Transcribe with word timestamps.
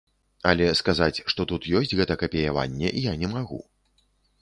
Але 0.51 0.69
сказаць, 0.79 1.23
што 1.33 1.47
тут 1.53 1.69
ёсць 1.81 1.95
гэта 2.01 2.19
капіяванне 2.25 2.97
я 3.11 3.17
не 3.25 3.33
магу. 3.39 3.65